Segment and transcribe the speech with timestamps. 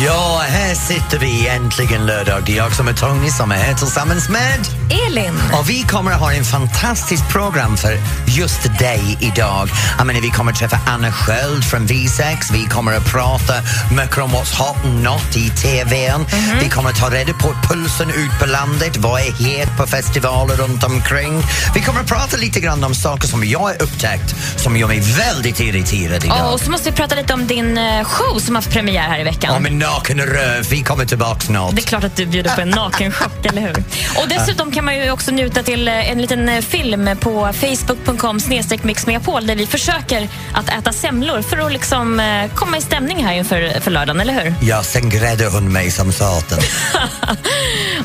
[0.00, 2.42] Ja, här sitter vi äntligen lördag.
[2.46, 4.58] Det är jag som är Tony som är här tillsammans med
[5.06, 5.34] Elin.
[5.52, 9.68] och vi kommer att ha en fantastisk program för just dig idag.
[9.98, 12.52] Jag menar, vi kommer att träffa Anna Sköld från V6.
[12.52, 13.54] Vi kommer att prata
[13.96, 16.26] mycket om what's hot and not i TVn.
[16.60, 18.96] Vi kommer att ta reda på pulsen ut på landet.
[18.96, 21.42] Vad är het på festivaler runt omkring?
[21.74, 25.00] Vi kommer att prata lite grann om saker som jag har upptäckt som gör mig
[25.00, 26.52] väldigt irriterad idag.
[26.52, 29.24] Och så måste vi prata lite om din eh, show som haft premiär här i
[29.24, 29.56] veckan.
[29.56, 30.64] Om en naken röv.
[30.70, 31.76] Vi kommer tillbaka snart.
[31.76, 33.84] Det är klart att du bjuder på en nakenchock, eller hur?
[34.22, 38.40] Och dessutom kan man ju också njuta till eh, en liten eh, film på facebook.com
[38.82, 43.34] mixmegapol där vi försöker att äta semlor för att liksom eh, komma i stämning här
[43.34, 44.54] inför för lördagen, eller hur?
[44.62, 46.58] Ja, sen grädde hon mig som satan.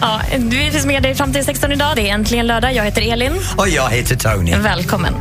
[0.02, 1.95] Ja, vi finns med dig fram till 16 idag.
[1.95, 2.73] Det är äntligen lördag.
[2.73, 3.34] Jag heter Elin.
[3.55, 4.55] Och jag heter Tony.
[4.55, 5.14] Välkommen.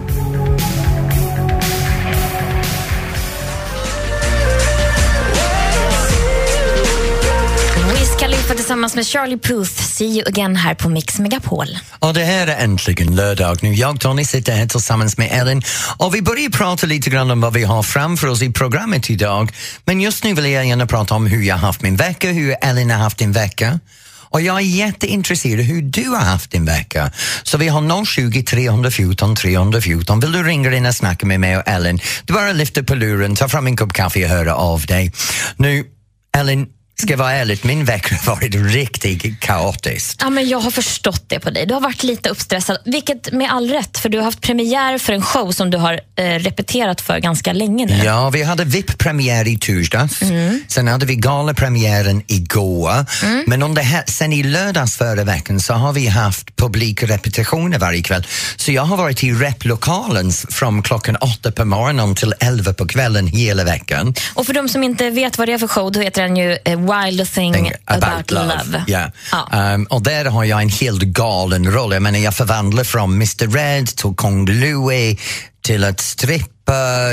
[8.49, 9.71] Wiz tillsammans med Charlie Puth.
[9.71, 11.67] See you again här på Mix Megapol.
[11.99, 13.75] Och det här är äntligen lördag nu.
[13.75, 15.63] Jag Tony sitter här tillsammans med Ellen
[15.97, 19.53] och vi börjar prata lite grann om vad vi har framför oss i programmet idag.
[19.85, 22.91] Men just nu vill jag gärna prata om hur jag haft min vecka, hur Ellen
[22.91, 23.81] har haft din vecka.
[24.19, 27.11] Och jag är jätteintresserad av hur du har haft din vecka.
[27.43, 30.21] Så vi har 020 314 314.
[30.21, 32.01] Vill du ringa in och snacka med mig och Ellen?
[32.25, 35.13] Du bara lyfter på luren, ta fram en kopp kaffe och höra av dig.
[35.57, 35.85] Nu,
[36.37, 36.67] Ellen,
[36.99, 40.19] ska jag vara ärlig, min vecka har varit riktigt kaotisk.
[40.23, 41.67] Ja, men jag har förstått det på dig.
[41.67, 45.13] Du har varit lite uppstressad, vilket med all rätt, för du har haft premiär för
[45.13, 48.05] en show som du har eh, repeterat för ganska länge nu.
[48.05, 50.23] Ja, vi hade VIP-premiär i torsdags.
[50.23, 50.61] Mm.
[50.69, 53.07] Sen hade vi galapremiären igår.
[53.47, 58.27] Men under här, sen i lördags förra veckan så har vi haft publikrepetitioner varje kväll.
[58.57, 63.27] Så jag har varit i replokalen från klockan åtta på morgonen till elva på kvällen
[63.27, 64.15] hela veckan.
[64.35, 66.59] Och för de som inte vet vad det är för show, då heter den ju
[66.65, 68.85] eh, Wild Thing Thing About, Love.
[68.87, 69.11] Ja.
[69.33, 69.75] Ja.
[69.75, 71.93] Um, och där har jag en helt galen roll.
[71.93, 75.17] Jag menar, jag förvandlar från Mr Red till Kung Louie
[75.63, 76.73] till att strippa,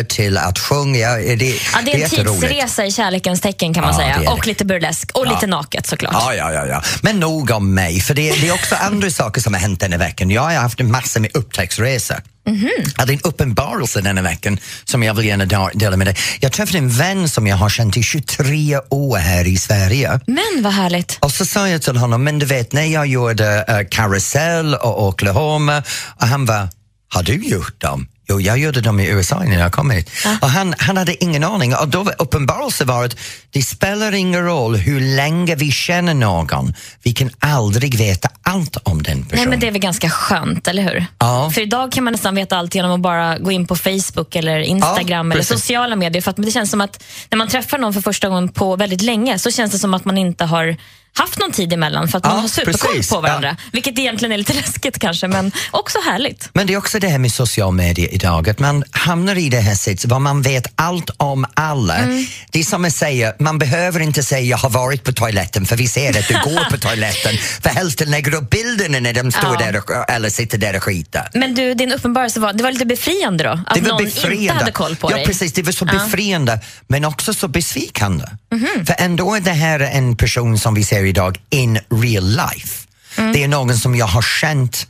[0.10, 1.00] till att sjunga.
[1.00, 4.20] Ja, Det, Ja, det är en tidsresa i kärlekens tecken kan man Ja, säga.
[4.20, 4.28] det.
[4.28, 6.14] Och lite burlesk och lite naket såklart.
[6.14, 6.82] Ja, ja, ja, ja.
[7.02, 9.92] Men nog om mig, för det, det är också andra saker som har hänt den
[9.92, 10.30] här veckan.
[10.30, 12.18] Jag har haft en massa med upptäcktsresor.
[12.46, 12.70] Mhm.
[12.78, 16.16] Jag hade en uppenbarelse den här veckan som jag vill gärna dela med dig.
[16.40, 20.20] Jag träffade en vän som jag har känt i 23 år här i Sverige.
[20.28, 21.18] Men vad härligt.
[21.22, 25.08] Och så sa jag till honom, men du vet när jag gjorde uh, Carousel och
[25.08, 25.84] Oklahoma
[26.20, 26.70] och han var,
[27.10, 28.08] har du gjort dem?
[28.30, 30.10] Jo, jag gjorde dem i USA när jag kom hit.
[30.42, 31.76] Och han, han hade ingen aning.
[31.76, 33.18] Och då uppenbarelsen var att
[33.52, 36.74] det spelar ingen roll hur länge vi känner någon.
[37.04, 39.40] Vi kan aldrig veta allt om den personen.
[39.40, 41.06] Nej, men det är väl ganska skönt, eller hur?
[41.20, 41.52] Ja.
[41.54, 44.60] För idag kan man nästan veta allt genom att bara gå in på Facebook eller
[44.60, 46.22] Instagram Ja, eller sociala medier.
[46.22, 49.02] För att det känns som att när man träffar någon för första gången på väldigt
[49.02, 50.78] länge så känns det som att man inte har
[51.16, 53.10] haft någon tid emellan för att man Ja, har superkoll precis.
[53.12, 53.58] på varandra.
[53.72, 56.50] Vilket egentligen är lite läskigt kanske, men också härligt.
[56.54, 59.60] Men det är också det här med social media idag, att man hamnar i det
[59.60, 61.98] här sättet var man vet allt om alla.
[61.98, 62.26] Mm.
[62.52, 65.76] Det är som att säga, man behöver inte säga jag har varit på toaletten för
[65.76, 67.38] vi ser att du går på toaletten.
[67.62, 69.72] För hälften lägger upp bilderna när de står Ja.
[69.72, 71.30] där och, eller sitter där och skiter.
[71.34, 73.50] Men du, din uppenbarelse var, det var lite befriande då?
[73.50, 74.36] Att Det var någon befriande.
[74.42, 75.26] inte hade koll på ja, dig?
[75.26, 75.54] precis.
[75.54, 78.26] Det var så befriande, men också så besvikande.
[78.52, 78.86] Mhm.
[78.86, 82.88] För ändå är det här en person som vi ser idag in real life.
[83.18, 83.34] Mm.
[83.34, 84.88] Det är någon som jag har känt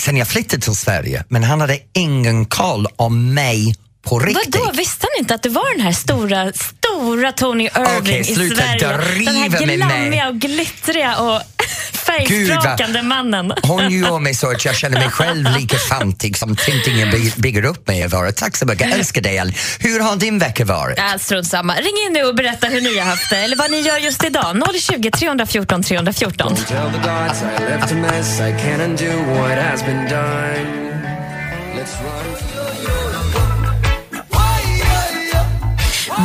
[0.00, 4.56] sen jag flyttade till Sverige, men han hade ingen koll om mig på riktigt.
[4.56, 8.24] Vadå, visste han inte att du var den här stora, stora Tony Irving Okej, i
[8.24, 8.78] Sverige?
[9.24, 11.40] Den här glammiga och glittriga och
[11.92, 13.52] färgsprakande mannen.
[13.62, 17.64] Hon gör mig så att jag känner mig själv lika fantig som Tintingen by- bygger
[17.64, 18.32] upp mig att vara.
[18.32, 19.54] Tack så mycket, jag älskar dig Ellen.
[19.78, 20.98] Hur har din vecka varit?
[20.98, 21.74] Ja, strunt samma.
[21.74, 24.24] Ring in nu och berätta hur ni har haft det eller vad ni gör just
[24.24, 24.62] idag.
[24.80, 26.56] 020 314 314.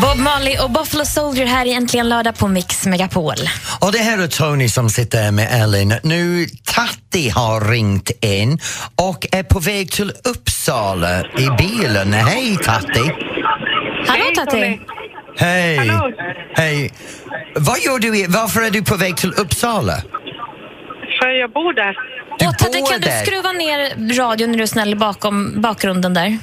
[0.01, 3.33] Bob Marley och Buffalo Soldier här i Äntligen lördag på Mix Megapol.
[3.81, 5.93] Och det här är Tony som sitter med Ellen.
[6.03, 8.59] Nu, Tatti har ringt in
[8.95, 12.13] och är på väg till Uppsala i bilen.
[12.13, 13.11] Hej Tatti!
[14.07, 14.23] Hallå!
[14.51, 14.79] Tony.
[15.37, 15.77] Hej!
[15.77, 16.11] Hallå.
[16.55, 16.91] Hej!
[17.55, 18.17] Vad gör du?
[18.17, 19.93] i- Varför är du på väg till Uppsala?
[21.21, 21.95] För jag bor där.
[22.39, 23.25] Du Åh, Tati, bor kan du där.
[23.25, 26.37] skruva ner radion när du är snäll bakom bakgrunden där?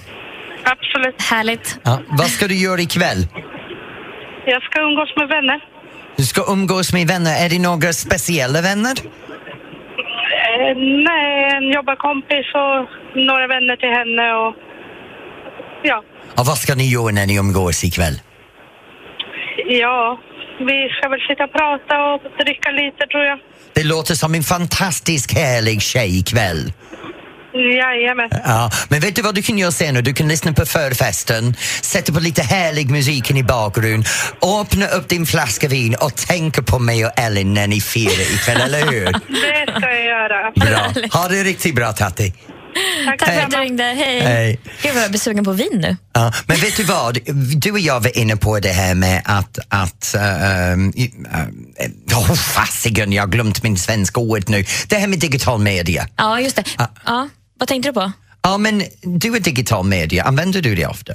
[0.64, 1.22] Absolut.
[1.22, 1.78] Härligt.
[1.82, 3.26] Ja, vad ska du göra ikväll?
[4.46, 5.60] Jag ska umgås med vänner.
[6.16, 7.44] Du ska umgås med vänner.
[7.44, 8.94] Är det några speciella vänner?
[10.48, 10.76] Eh,
[11.08, 12.88] nej, en jobbarkompis och
[13.28, 14.54] några vänner till henne och
[15.84, 16.04] Ja.
[16.38, 18.20] Och vad ska ni göra när ni umgås ikväll?
[19.68, 20.20] Ja,
[20.58, 23.38] vi ska väl sitta och prata och dricka lite tror jag.
[23.74, 26.72] Det låter som en fantastisk härlig tjejkväll.
[27.54, 28.28] Jajamän.
[28.44, 29.94] Ja, men vet du vad du kan göra sen?
[29.94, 30.02] nu?
[30.02, 34.04] Du kan lyssna på förfesten, sätta på lite härlig musiken i bakgrunden,
[34.60, 38.60] öppna upp din flaska vin och tänka på mig och Ellen när ni firar ikväll,
[38.60, 39.04] eller hur?
[39.66, 40.50] Det ska jag göra.
[40.50, 41.18] Bra.
[41.20, 42.32] Ha det riktigt bra, Tatti.
[43.06, 43.84] Tack Tack för att du ringde.
[43.84, 44.20] Hej.
[44.20, 44.60] Hej.
[44.82, 45.96] Gud vad jag blir sugen på vin nu.
[46.12, 47.18] Ja, men vet du vad?
[47.56, 49.58] Du och jag var inne på det här med att...
[49.68, 50.92] att uh, um,
[52.14, 54.64] oh, fasiken, jag har glömt min svenska ord nu.
[54.88, 56.08] Det här med digital media.
[56.16, 56.64] Ja, just det.
[56.78, 57.28] Ja,
[57.62, 58.12] vad tänkte du på?
[58.42, 61.12] Ja, men du är digital media, använder du det ofta?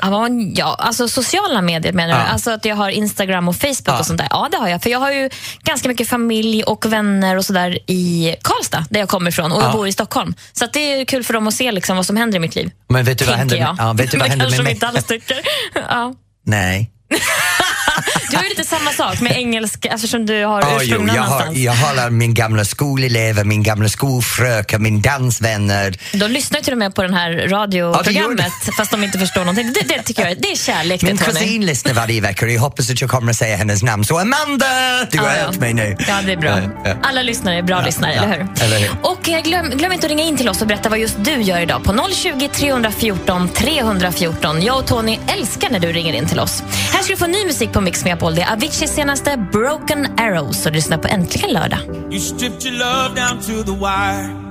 [0.56, 2.20] Ja, alltså sociala medier menar du?
[2.20, 2.28] Ja.
[2.28, 4.00] Alltså att jag har Instagram och Facebook Ja.
[4.00, 4.28] och sånt där?
[4.32, 4.84] Ja, det har jag.
[4.84, 5.30] För jag har ju
[5.64, 9.70] ganska mycket familj och vänner och sådär i Karlstad, där jag kommer ifrån, och jag
[9.70, 9.74] Ja.
[9.74, 10.34] bor i Stockholm.
[10.54, 12.72] Så det är kul för dem att se liksom vad som händer i mitt liv.
[12.90, 13.76] Men vet du vad händer jag.
[13.80, 14.74] ja, vet du vad händer kanske med de mig?
[14.74, 15.38] inte alls tycker.
[15.90, 16.14] Ja.
[16.46, 16.92] Nej.
[18.32, 21.52] Du ju lite samma sak med engelska eftersom du har Ja, ursprung jo, jag, har,
[21.54, 25.96] jag har min gamla skolelever, min gamla skolfröken, min dansvänner.
[26.14, 29.74] De lyssnar till och med på det här radioprogrammet fast de inte förstår någonting.
[29.74, 32.62] Det, det tycker jag det är kärlek Min det, kusin lyssnar varje vecka och jag
[32.62, 34.06] hoppas att jag kommer att säga hennes namn.
[34.06, 34.66] Så Amanda,
[35.12, 35.96] du har Ja, hört mig nu.
[36.08, 36.60] Ja, det är bra.
[36.86, 36.94] Ja.
[37.04, 38.64] Alla lyssnare är bra lyssnare, eller hur?
[38.66, 38.90] eller hur?
[39.04, 41.42] Och eh, glöm, glöm inte att ringa in till oss och berätta vad just du
[41.42, 44.62] gör idag på 020 314 314.
[44.64, 46.64] Jag och Tony älskar när du ringer in till oss.
[46.94, 48.36] Här ska du få ny musik på Mix Megapol.
[48.36, 51.80] Det är Aviciis senaste Broken Arrows och du lyssnar på Äntligen lördag.
[52.12, 54.48] You stripped your love down to the wire.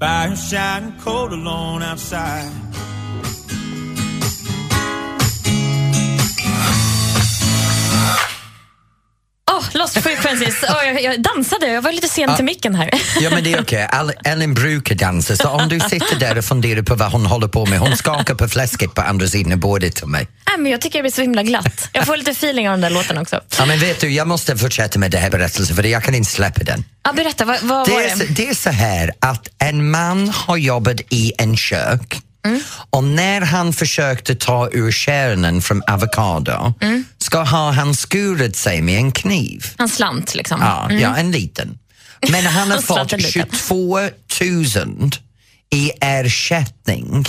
[0.00, 2.67] By Fire shining cold alone outside.
[9.94, 10.62] Lost Frequencies.
[10.62, 12.90] Oh, jag, jag dansade, jag var lite sen till micken här.
[13.20, 16.44] Ja men det är okej, Al- Ellen brukar dansa så om du sitter där och
[16.44, 19.96] funderar på vad hon håller på med, hon skakar på fläsket på andra sidan bordet
[19.96, 20.28] till mig.
[20.48, 21.88] Nej, men jag tycker det blir så himla glatt.
[21.92, 23.40] Jag får lite feeling av den där låten också.
[23.58, 26.30] Ja men vet du, jag måste fortsätta med det här berättelsen för jag kan inte
[26.30, 26.84] släppa den.
[27.04, 28.24] Ja, berätta, vad, vad Det var är, så, det?
[28.26, 32.20] det är så här att en man har jobbat i en kök
[32.90, 36.74] och när han försökte ta ur kärnan från avokado
[37.28, 39.74] ska ha han skurit sig med en kniv.
[39.78, 40.60] En slant liksom.
[40.60, 41.78] Ja, ja en liten.
[42.30, 43.48] Men han har fått Slanten liten.
[43.50, 45.10] 22 000
[45.70, 47.26] i ersättning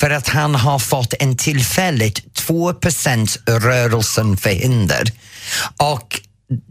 [0.00, 5.12] för att han har fått en tillfälligt 2% rörelsen förhinder.
[5.76, 6.17] Och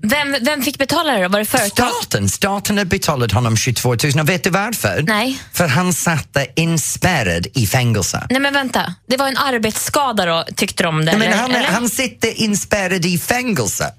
[0.01, 1.29] Vem, vem fick betala det då?
[1.29, 1.89] Var det företag?
[2.01, 5.03] staten, staten har betalat honom 22 000 och vet du varför?
[5.07, 5.39] Nej.
[5.53, 8.27] För han satt inspärrad i fängelse.
[8.29, 11.11] Nej men vänta, det var en arbetsskada då tyckte de det?
[11.11, 11.37] Men eller?
[11.37, 11.67] han, eller?
[11.67, 13.93] han sitter inspärrad i fängelse.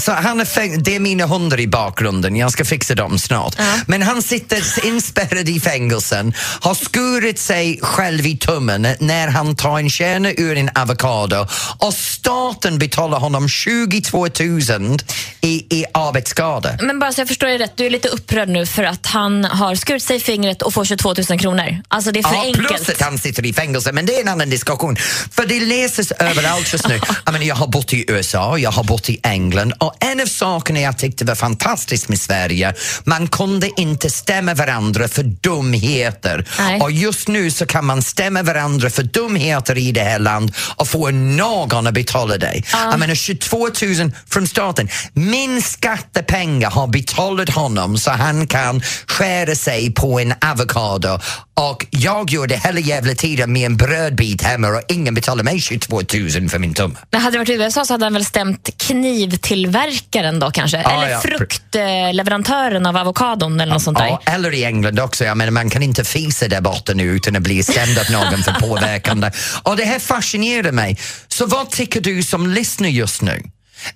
[0.00, 3.56] Så han är fäng- det är mina hundar i bakgrunden, jag ska fixa dem snart.
[3.86, 9.78] Men han sitter inspärrad i fängelsen, har skurit sig själv i tummen när han tar
[9.78, 11.46] en kärna ur en avokado
[11.78, 14.99] och staten betalar honom 22 000
[15.40, 16.76] i, i arbetsskada.
[16.82, 19.44] Men bara så jag förstår det rätt, du är lite upprörd nu för att han
[19.44, 21.82] har skurit sig i fingret och får 22 000 kronor.
[21.88, 22.68] Alltså det är för Ja, enkelt.
[22.68, 24.96] plus att han sitter i fängelse, men det är en annan diskussion.
[25.32, 27.00] För det läses överallt just nu.
[27.24, 30.26] Jag, menar, jag har bott i USA, jag har bott i England och en av
[30.26, 32.74] sakerna jag tyckte var fantastiskt med Sverige,
[33.04, 36.46] man kunde inte stämma varandra för dumheter.
[36.58, 36.80] Nej.
[36.80, 40.88] Och just nu så kan man stämma varandra för dumheter i det här landet och
[40.88, 42.64] få någon att betala dig.
[42.72, 44.88] Jag menar 22 000 från staten.
[45.12, 51.18] Min skattepengar har betalat honom så han kan skära sig på en avokado
[51.60, 55.60] och jag gör det hela jävla tiden med en brödbit hemma och ingen betalar mig
[55.60, 56.94] 22 000 för min tumme.
[57.10, 60.82] Men hade det varit i USA så hade han väl stämt knivtillverkaren då kanske?
[60.82, 61.20] Ja, eller ja.
[61.20, 64.06] fruktleverantören av avokadon eller något sånt där.
[64.06, 65.24] Ja, eller i England också.
[65.24, 68.42] Jag menar, man kan inte fisa där borta nu utan att bli stämd av någon
[68.42, 69.30] för påverkande.
[69.62, 70.98] Och det här fascinerar mig.
[71.28, 73.42] Så vad tycker du som lyssnar just nu?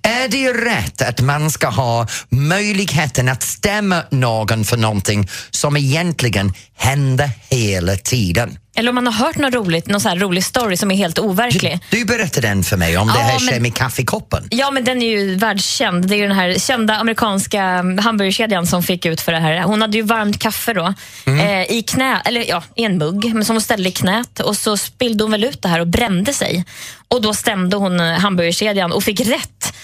[0.02, 6.52] Är det rätt att man ska ha möjligheten att stämma någon för någonting som egentligen
[6.76, 8.58] händer hela tiden?
[8.76, 11.18] Eller om man har hört något roligt, någon så här rolig story som är helt
[11.18, 11.78] overklig.
[11.90, 14.48] Du berättade den för mig om det Ja, här men- med kaffekoppen.
[14.50, 16.08] Ja, men den är ju världskänd.
[16.08, 17.62] Det är ju den här kända amerikanska
[18.02, 19.62] hamburgerkedjan som fick ut för det här.
[19.62, 20.94] Hon hade ju varmt kaffe då
[21.26, 24.56] eh, i knä, eller ja, i en mugg men som hon ställde i knät och
[24.56, 26.64] så spillde hon väl ut det här och brände sig.
[27.08, 29.74] Och då stämde hon eh, hamburgerkedjan och fick rätt.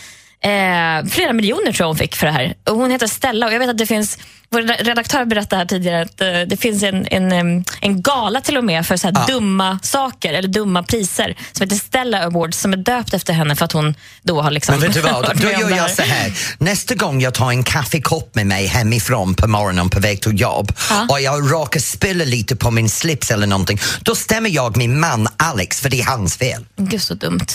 [0.42, 2.54] Eh, flera miljoner tror jag hon fick för det här.
[2.68, 4.18] Och hon heter Stella och jag vet att det finns,
[4.50, 8.64] vår redaktör berättade här tidigare att eh, det finns en, en, en gala till och
[8.64, 12.76] med för så här dumma saker eller dumma priser som heter Stella Awards som är
[12.76, 15.76] döpt efter henne för att hon då har liksom Men vet du vad, då gör
[15.76, 16.32] jag så här.
[16.58, 20.72] Nästa gång jag tar en kaffekopp med mig hemifrån på morgonen på väg till jobb
[21.08, 25.28] och jag råkar spilla lite på min slips eller någonting, då stämmer jag min man
[25.36, 26.66] Alex för det är hans fel.
[26.76, 27.46] Gud så dumt.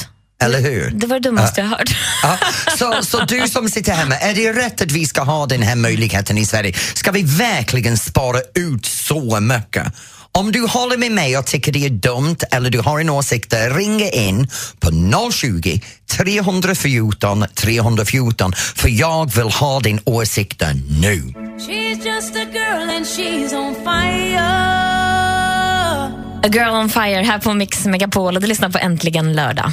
[0.43, 0.91] Eller hur?
[0.91, 1.95] Det var det dummaste jag hört.
[2.23, 2.37] Ja,
[2.77, 5.75] så, så du som sitter hemma, är det rätt att vi ska ha den här
[5.75, 6.73] möjligheten i Sverige?
[6.93, 9.83] Ska vi verkligen spara ut så mycket?
[10.31, 13.53] Om du håller med mig och tycker det är dumt eller du har en åsikt,
[13.53, 14.47] ring in
[14.79, 14.91] på
[15.31, 20.63] 020 314 314 för jag vill ha din åsikt
[21.01, 21.33] nu.
[21.59, 25.04] She's just a girl and she's on fire.
[26.45, 29.65] A Girl on Fire här på Mix Megapol och du lyssnar på Äntligen lördag.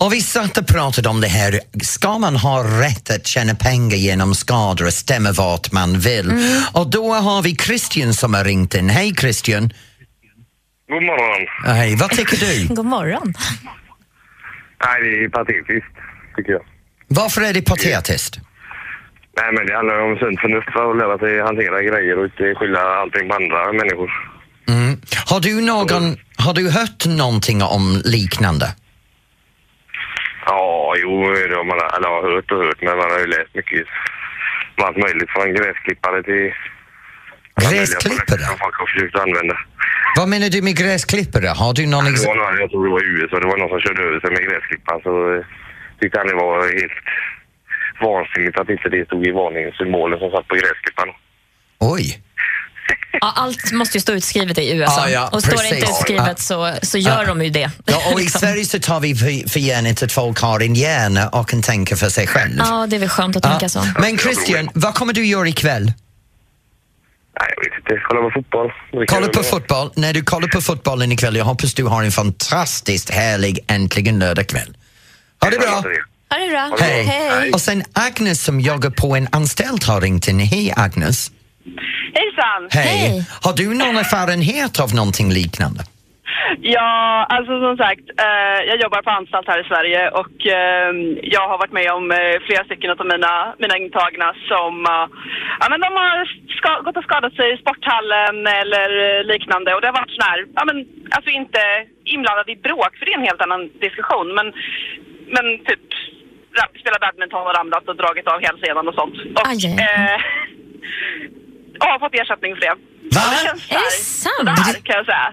[0.00, 3.96] Och vi satt och pratade om det här, ska man ha rätt att tjäna pengar
[3.96, 6.32] genom skador och stämma vart man vill?
[6.74, 8.88] Och då har vi Christian som har ringt in.
[8.90, 9.72] Hej Christian!
[10.88, 11.46] God morgon.
[11.64, 12.74] Hej, vad tycker du?
[12.74, 13.34] God morgon.
[14.84, 15.94] Nej, det är patetiskt,
[16.36, 16.62] tycker jag.
[17.08, 18.38] Varför är det patetiskt?
[19.36, 22.80] Nej, men det handlar om sunt förnuft att lära sig hantera grejer och inte skylla
[22.80, 24.33] allting på andra människor.
[25.30, 28.66] Har du någon, har du hört någonting om liknande?
[30.46, 31.10] Ja, jo,
[31.48, 33.86] det har man eller, har hört och hört, men man har ju läst mycket
[34.86, 36.46] allt möjligt från gräsklippare till...
[37.70, 38.42] Gräsklippare?
[38.50, 39.56] Som folk har försökt använda.
[40.16, 41.48] Vad menar du med gräsklippare?
[41.62, 43.72] Har du någon Det var någon, jag tror det var i USA, det var någon
[43.74, 45.12] som körde över sig med gräsklipparen så
[46.00, 47.00] tyckte han det var helt
[48.08, 51.12] vansinnigt att inte det stod i varningssymbolen som satt på gräsklipparen.
[51.94, 52.04] Oj!
[53.20, 55.08] Ja, allt måste ju stå utskrivet i USA.
[55.08, 55.90] Ja, ja, och står det inte precis.
[56.00, 57.24] utskrivet så, så gör Ja.
[57.24, 57.70] de ju det.
[57.84, 58.40] Ja, och i Liksom.
[58.40, 61.96] Sverige så tar vi för, för givet att folk har en hjärna och kan tänka
[61.96, 62.54] för sig själv.
[62.58, 63.86] Ja, det är väl skönt att tänka så.
[63.98, 65.84] Men Christian, vad kommer du göra ikväll?
[67.40, 68.02] Nej, jag vet inte.
[68.08, 68.70] Kolla på fotboll.
[69.08, 69.90] Kolla på fotboll.
[69.96, 74.76] När du kollar på fotbollen ikväll, jag hoppas du har en fantastiskt härlig äntligen lördagkväll.
[75.40, 75.70] Ha det bra!
[76.30, 76.76] Ha det bra.
[76.80, 77.02] Hej.
[77.04, 77.52] Hej.
[77.52, 80.38] Och sen Agnes som joggar på en anställd har ringt in.
[80.40, 81.30] Hej Agnes!
[82.18, 82.60] Hejsan!
[82.70, 82.98] Hej!
[82.98, 83.26] Hej.
[83.44, 85.80] Har du någon erfarenhet av någonting liknande?
[86.76, 90.90] Ja, alltså som sagt, eh, jag jobbar på anstalt här i Sverige och eh,
[91.34, 95.06] jag har varit med om eh, flera stycken av mina, mina intagna som eh,
[95.60, 96.16] ja, men de har
[96.58, 100.28] ska, gått och skadat sig i sporthallen eller eh, liknande och det har varit sån
[100.30, 100.76] här, ja men
[101.16, 101.60] alltså inte
[102.14, 104.46] inblandad i bråk för det är en helt annan diskussion men,
[105.34, 105.84] men typ
[106.80, 109.16] spelat badminton och ramlat och dragit av hälsenan och sånt.
[109.36, 110.20] Och, Aj, aj, aj.
[111.80, 112.74] Eh, och har fått ersättning för det.
[113.16, 113.22] Va?
[113.30, 114.34] Det känns Är det sant?
[114.38, 115.28] sådär, kan jag säga.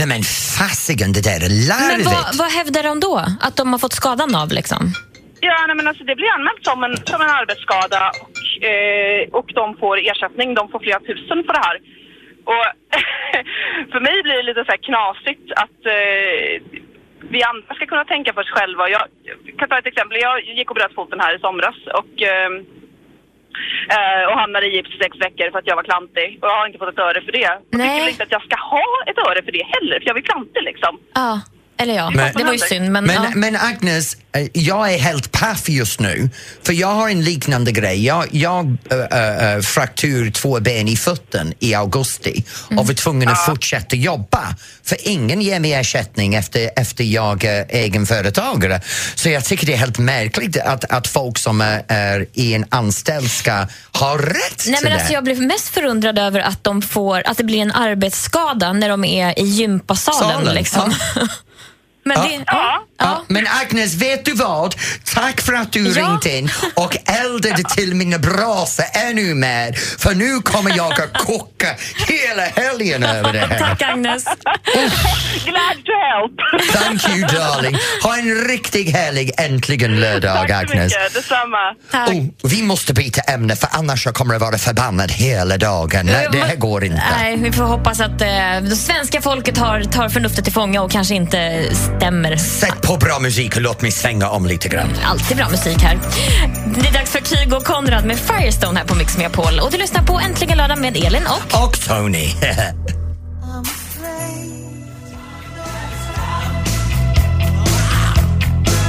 [0.00, 0.22] Nej men
[0.58, 2.06] fasiken, det där är Men larvigt!
[2.14, 3.14] vad, vad hävdar de då?
[3.46, 4.82] Att de har fått skadan av liksom?
[5.40, 8.38] Ja, nej, men alltså det blir anmält som en, som en arbetsskada och,
[8.70, 10.48] eh, och de får ersättning.
[10.54, 11.76] De får flera tusen för det här.
[12.52, 12.64] Och
[13.92, 16.42] för mig blir det lite så här knasigt att eh,
[17.34, 18.88] vi andra ska kunna tänka på oss själva.
[18.96, 20.18] Jag, jag kan ta ett exempel.
[20.20, 22.50] Jag gick och bröt foten här i somras och, eh,
[23.96, 26.38] eh, och hamnade i gips i sex veckor för att jag var klantig.
[26.42, 27.50] Och jag har inte fått ett öre för det.
[27.70, 30.22] Jag tycker inte att jag ska ha ett öre för det heller, för jag är
[30.22, 30.92] klantig liksom.
[31.14, 31.40] Ja,
[31.78, 32.10] eller ja.
[32.10, 32.92] Men- det var ju synd.
[32.92, 33.30] Men, Men, ja.
[33.34, 36.30] men Agnes, eh, jag är helt paff just nu,
[36.62, 38.04] för jag har en liknande grej.
[38.04, 42.44] Jag, jag äh, äh, fraktur två ben i foten i augusti
[42.76, 44.54] och var tvungen att fortsätta jobba,
[44.84, 48.80] för ingen ger mig ersättning efter, efter jag är egenföretagare.
[49.14, 52.64] Så jag tycker det är helt märkligt att, att folk som är, är i en
[52.68, 54.94] anställd ska ha rätt Nej, till men det.
[54.94, 58.88] alltså, jag blev mest förundrad över att, de får, att det blir en arbetsskada när
[58.88, 60.30] de är i gympasalen.
[60.36, 60.94] Salen, Liksom.
[62.08, 62.22] men Ja.
[62.38, 62.84] det, ja.
[63.00, 64.74] Ja, men Agnes, vet du vad?
[65.14, 66.02] Tack för att du Ja.
[66.02, 71.66] ringt in och eldade till mina brasa ännu mer för nu kommer jag att koka
[72.08, 73.58] hela helgen över det här.
[73.58, 74.24] Tack Agnes.
[75.44, 76.32] Glad to help!
[76.72, 77.76] Thank you darling.
[78.02, 80.84] Ha en riktigt härlig äntligen lördag Tack så Agnes.
[80.94, 81.74] mycket, detsamma.
[81.90, 82.08] Tack.
[82.10, 86.06] Oh, vi måste byta ämne för annars jag kommer jag vara förbannad hela dagen.
[86.06, 87.02] Nej, det här går inte.
[87.18, 88.28] Nej, vi får hoppas att eh,
[88.62, 91.38] det svenska folket har, tar förnuftet till fånga och kanske inte
[91.98, 92.36] stämmer.
[92.36, 94.88] Sätt på bra musik och låt mig svänga om lite grann.
[95.04, 95.98] Alltid bra musik här.
[96.80, 99.60] Det är dags för Kygo och Konrad med Firestone här på Mix Megapol.
[99.60, 101.64] Och du lyssnar på Äntligen lördag med Elin och...
[101.64, 102.28] Och Tony.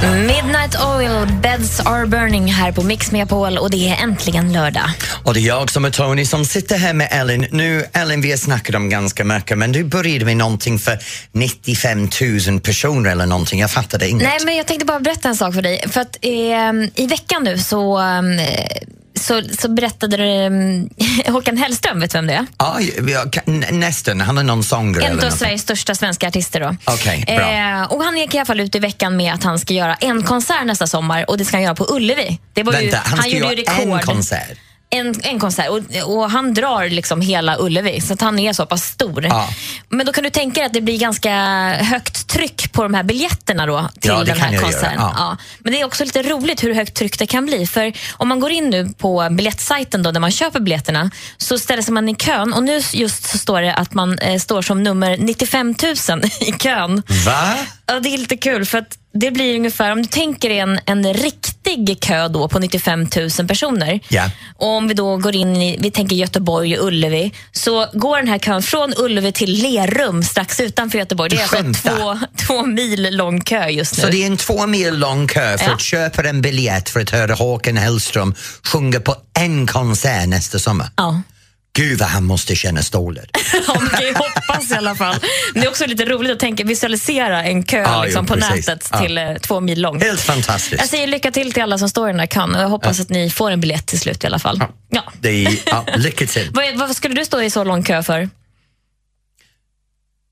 [0.02, 4.90] Midnight Oil, Beds Are Burning här på Mix Megapol och det är äntligen lördag.
[5.24, 7.46] Och det är jag som är Tony som sitter här med Ellen.
[7.50, 10.98] Nu, Ellen, vi har snackat om ganska mycket men du började med någonting för
[11.32, 12.08] 95
[12.48, 13.60] 000 personer eller någonting.
[13.60, 14.22] Jag fattade inget.
[14.22, 15.84] Nej, men jag tänkte bara berätta en sak för dig.
[15.88, 18.22] För att eh, i veckan nu så, eh,
[19.20, 22.46] så, så berättade eh, Håkan Hellström, vet du vem det är?
[22.58, 22.78] Ja,
[23.70, 24.20] nästan.
[24.20, 25.30] Han är någon sångare En av.
[25.30, 26.60] Sveriges största svenska artister.
[26.60, 26.76] Då.
[26.84, 27.50] Okej, bra.
[27.52, 29.94] Eh, och han gick i alla fall ut i veckan med att han ska göra
[29.94, 32.38] en konsert nästa sommar och det ska han göra på Ullevi.
[32.52, 34.02] Det var ju, Vänta, han ska göra en rekord.
[34.02, 34.58] konsert.
[34.92, 38.66] En, en konsert och, och han drar liksom hela Ullevi så att han är så
[38.66, 39.24] pass stor.
[39.24, 39.48] Ja.
[39.88, 41.30] Men då kan du tänka dig att det blir ganska
[41.72, 44.92] högt tryck på de här biljetterna då till Ja, den här konserten.
[44.92, 45.36] göra, ja.
[45.58, 47.66] Men det är också lite roligt hur högt tryck det kan bli.
[47.66, 51.82] För om man går in nu på biljettsajten då, där man köper biljetterna så ställer
[51.82, 54.82] sig man i kön och nu just så står det att man eh, står som
[54.82, 55.74] nummer 95
[56.08, 57.02] 000 i kön.
[57.26, 57.54] Va?
[57.90, 61.14] Ja, det är lite kul för att det blir ungefär, om du tänker en, en
[61.14, 63.06] riktig kö då på 95
[63.38, 64.00] 000 personer.
[64.08, 64.30] Ja.
[64.56, 68.28] Och om vi då går in i, vi tänker Göteborg och Ullevi, så går den
[68.28, 71.30] här kön från Ullevi till Lerum strax utanför Göteborg.
[71.30, 74.02] Det är alltså två, två mil lång kö just nu.
[74.02, 75.74] Så det är en två mil lång kö för Ja.
[75.74, 80.88] att köpa en biljett för att höra Håkan Hellström sjunga på en konsert nästa sommar.
[80.96, 81.22] Ja.
[81.72, 83.18] Gud vad han måste känna stolt.
[83.66, 85.16] Ja, man kan ju hoppas i alla fall.
[85.54, 88.40] Men det är också lite roligt att tänka visualisera en kö Ja, liksom, jo, på
[88.40, 88.66] precis.
[88.68, 89.00] nätet Ja.
[89.00, 90.00] till eh, två mil lång.
[90.00, 90.80] Helt fantastiskt.
[90.80, 93.00] Jag säger lycka till till alla som står i den här kön och jag hoppas
[93.00, 94.62] att ni får en biljett till slut i alla fall.
[94.88, 95.02] Ja.
[95.20, 96.48] Det är, ja, lycka till.
[96.54, 98.30] Vad, vad skulle du stå i så lång kö för?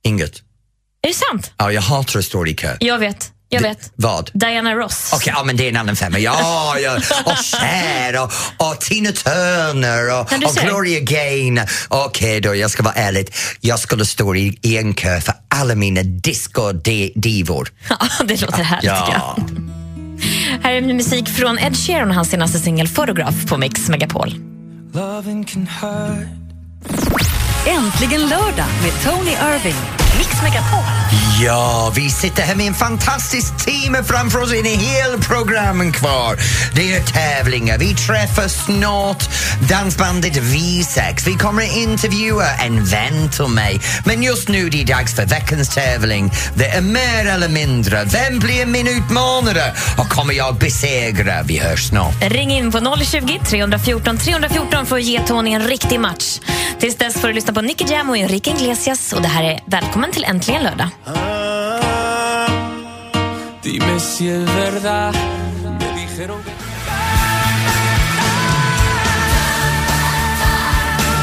[0.05, 0.39] Inget.
[1.03, 1.53] Är det sant?
[1.57, 2.77] Ja, jag hatar att stå i kö.
[2.81, 3.33] Jag vet.
[3.51, 3.93] Jag vet.
[3.97, 4.31] Vad?
[4.35, 5.11] Diana Ross.
[5.15, 6.19] Okej, ja, men det är en annan femma.
[6.19, 6.97] Ja, ja.
[7.25, 8.33] och Cher och,
[8.69, 10.55] och Tina Turner och, och.
[10.65, 11.65] Gloria Gaynor.
[11.89, 13.35] Okej då, jag ska vara ärlig.
[13.61, 17.69] Jag skulle stå i, i en kö för alla mina disco-divor.
[17.89, 19.37] Ja, det låter härligt tycker Ja.
[19.37, 19.61] jag.
[20.63, 24.35] Här är musik från Ed Sheeran och hans senaste singel Photograph på Mix Megapol.
[24.95, 26.29] Loving can hurt.
[27.67, 30.08] Äntligen lördag med Tony Irving.
[30.19, 30.85] Mix Megapol.
[31.43, 34.53] Ja, vi sitter här med en fantastisk team framför oss.
[34.53, 36.37] En hel program kvar.
[36.75, 37.79] Det är tävlingar.
[37.79, 39.29] Vi träffar snart
[39.69, 41.27] dansbandet V6.
[41.27, 43.81] Vi kommer att intervjua en vän till mig.
[44.05, 46.31] Men just nu det är dags för veckans tävling.
[46.55, 48.05] Det är mer eller mindre.
[48.05, 49.73] Vem blir min utmanare?
[49.99, 51.43] Och kommer jag besegra?
[51.43, 52.15] Vi hörs snart.
[52.21, 56.39] Ring in på 020 314 314 för att ge Tony en riktig match.
[56.81, 59.61] Tills dess får du lyssna på Nicky Jam och Enrique Iglesias och det här är
[59.67, 60.89] Välkommen till Äntligen lördag.
[63.63, 65.15] Dime si es verdad.
[65.65, 66.51] Me dijeron que...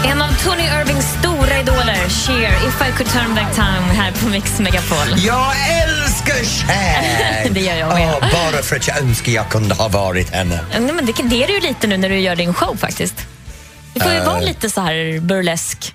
[0.10, 4.30] En av Tony Irvings stora idoler, Cher, If I could turn back time här på
[4.30, 5.08] Mix Megapol.
[5.18, 7.50] Jag älskar Cher!
[7.54, 8.14] Det gör jag med.
[8.22, 10.60] Åh, bara för att jag önskar jag kunde ha varit henne.
[10.72, 13.16] Nej, men det, det är du ju lite nu när du gör din show faktiskt.
[13.94, 14.26] Du får ju Eh.
[14.26, 15.94] vara lite så här burlesk.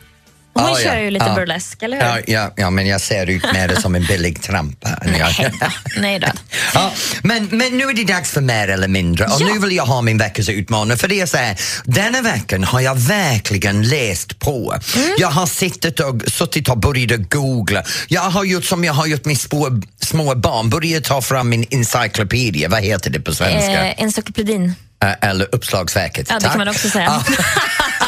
[0.61, 1.35] Hon Ja, kör ja, ju lite ja.
[1.35, 2.05] burlesk, eller hur?
[2.07, 4.89] Ja, ja, ja, men jag ser ut mer som en billig trampa.
[5.05, 5.69] Nej då.
[6.01, 6.27] Nej då.
[6.75, 6.93] Ja,
[7.23, 10.03] men, men nu är det dags för mer eller mindre och nu vill jag ha
[10.03, 14.75] min veckas utmanare för det är så här, denna veckan har jag verkligen läst på.
[14.97, 15.11] Mm.
[15.19, 17.83] Jag har suttit och, suttit och börjat googla.
[18.09, 21.65] Jag har gjort som jag har gjort med små, små barn, börjat ta fram min
[21.71, 23.87] encyclopedia, vad heter det på svenska?
[23.87, 24.75] Eh, encyklopedin.
[25.05, 26.27] Eh, Eller uppslagsverket.
[26.29, 26.53] Ja, det Tack.
[26.53, 27.25] kan man också säga.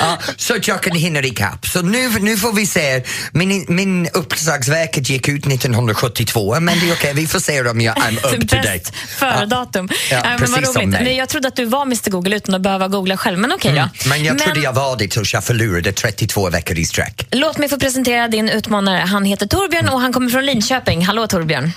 [0.00, 0.18] Ja.
[0.36, 1.66] så att jag kan hinna ikapp.
[1.66, 3.02] Så nu, nu får vi se.
[3.32, 7.98] Min, min uppslagsverket gick ut 1972 men det är okej, vi får se om jag
[8.06, 8.92] är up to date.
[9.18, 9.88] Före datum.
[10.10, 10.88] Ja, Ja, men vad roligt.
[10.88, 11.04] mig.
[11.04, 13.72] Nej, Jag trodde att du var Mr Google utan att behöva googla själv, men okej
[13.74, 14.08] då.
[14.08, 17.26] Men jag trodde jag var det tills jag förlorade 32 veckor i sträck.
[17.30, 18.98] Låt mig få presentera din utmanare.
[18.98, 21.06] Han heter Torbjörn och han kommer från Linköping.
[21.06, 21.72] Hallå Torbjörn.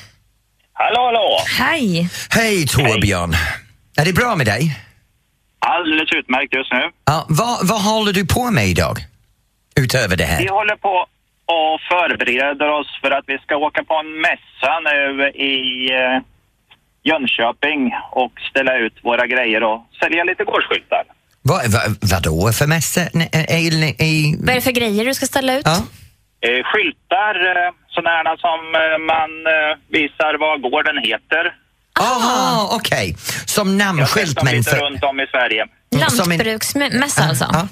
[0.73, 1.39] Hallå, hallå!
[1.69, 2.09] Hej.
[2.29, 3.35] Hej Torbjörn!
[3.97, 4.79] Är det bra med dig?
[5.65, 6.83] Alldeles utmärkt just nu.
[7.05, 8.95] Ja, vad, vad håller du på med idag?
[9.83, 10.49] Utöver det Vi här?
[10.59, 10.95] håller på
[11.45, 15.55] och förbereder oss för att vi ska åka på en mässa nu i
[15.91, 16.21] eh,
[17.03, 21.03] Jönköping och ställa ut våra grejer och sälja lite gårdsskyltar.
[21.41, 21.81] Vad, vad,
[22.13, 23.01] vadå för mässa?
[23.49, 23.67] I,
[24.09, 25.65] i, Vad är det för grejer du ska ställa ut?
[25.65, 25.77] ja?
[26.49, 31.43] Eh, skyltar, eh, sådana som eh, man eh, visar vad gården heter.
[31.99, 33.15] Aha, okej.
[33.45, 34.77] Som Jag har namnskylt men för...
[34.77, 35.65] runt om i Sverige.
[36.09, 37.49] som en- Lantbruksmässa alltså?
[37.53, 37.67] Ja.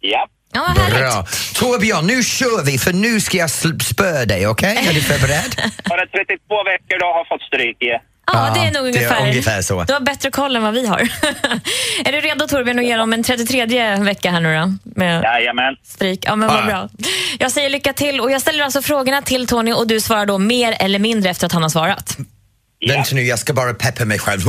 [0.00, 0.28] Ja.
[0.52, 0.98] Ja, vad härligt.
[1.00, 1.26] Bra.
[1.54, 3.50] Torbjörn, nu kör vi för nu ska jag
[3.82, 4.76] spöa dig, okej?
[4.88, 5.54] Är du förberedd?
[5.88, 7.86] Bara 32 veckor då har fått stryk i.
[8.32, 9.84] Ja, det är nog det är ungefär, ungefär så.
[9.84, 10.98] Du har bättre koll än vad vi har.
[12.04, 14.72] är du redo Torbjörn att ge dem en 33 vecka här nu då?
[15.00, 15.76] Med Jajamän.
[15.84, 16.20] stryk.
[16.22, 16.66] Ja, men vad Ja.
[16.66, 16.88] bra.
[17.38, 20.38] Jag säger lycka till och jag ställer alltså frågorna till Tony och du svarar då
[20.38, 22.16] mer eller mindre efter att han har svarat.
[22.88, 24.40] Vänta nu, jag ska bara peppa mig själv.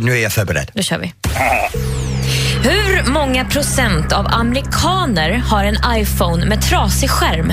[0.00, 0.70] Nu är jag förberedd.
[0.74, 1.12] Då kör vi.
[2.68, 7.52] Hur många procent av amerikaner har en iPhone med trasig skärm?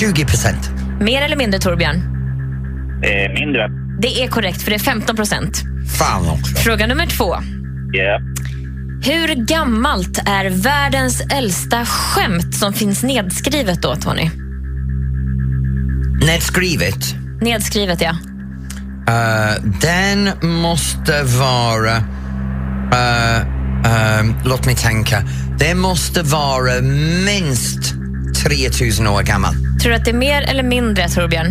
[0.00, 0.70] 20 procent.
[1.00, 1.96] Mer eller mindre, Torbjörn?
[3.04, 3.68] Eh, mindre.
[4.00, 5.62] Det är korrekt, för det är 15 procent.
[5.98, 6.54] Fan också.
[6.54, 7.36] Fråga nummer två.
[7.92, 8.20] Ja.
[9.04, 14.30] Hur gammalt är världens äldsta skämt som finns nedskrivet då, Tony?
[16.26, 17.17] Nedskrivet.
[17.40, 18.10] Nedskrivet, ja.
[18.10, 21.96] Uh, den måste vara...
[22.92, 23.46] Uh,
[24.20, 25.22] um, låt mig tänka.
[25.58, 26.80] Den måste vara
[27.24, 27.94] minst
[28.46, 29.54] 3000 år gammal.
[29.82, 31.46] Tror du att det är mer eller mindre, Torbjörn?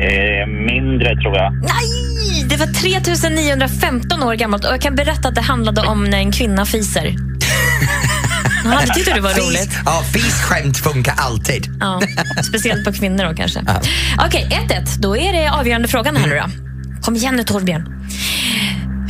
[0.00, 1.52] Eh, mindre, tror jag.
[1.52, 2.46] Nej!
[2.48, 6.32] Det var 3915 år gammalt och jag kan berätta att det handlade om när en
[6.32, 7.25] kvinna fiser.
[8.72, 9.78] Ja, det tyckte du var Fis- roligt.
[9.84, 11.76] Ja, fisskämt funkar alltid.
[11.80, 12.00] Ja,
[12.48, 13.60] speciellt på kvinnor då kanske.
[14.26, 14.98] Okej, 1-1.
[14.98, 16.50] Då är det avgörande frågan här nu då.
[17.02, 17.88] Kom igen nu Torbjörn.